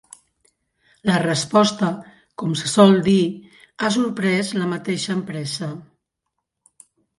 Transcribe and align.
La 1.09 1.17
resposta, 1.23 1.89
com 2.43 2.55
se 2.63 2.71
sol 2.73 2.95
dir, 3.09 3.19
ha 3.89 3.93
sorprès 3.99 4.51
la 4.63 4.73
mateixa 4.75 5.17
empresa. 5.21 5.73